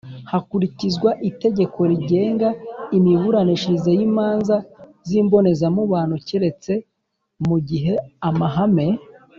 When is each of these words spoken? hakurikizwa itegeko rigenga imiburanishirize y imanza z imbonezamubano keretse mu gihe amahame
hakurikizwa 0.31 1.09
itegeko 1.29 1.79
rigenga 1.91 2.49
imiburanishirize 2.97 3.91
y 3.97 4.01
imanza 4.07 4.55
z 5.07 5.09
imbonezamubano 5.21 6.15
keretse 6.27 6.73
mu 7.47 7.57
gihe 7.69 7.93
amahame 8.29 8.85